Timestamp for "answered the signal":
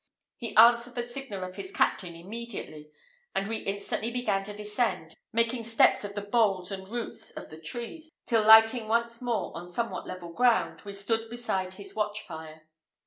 0.55-1.43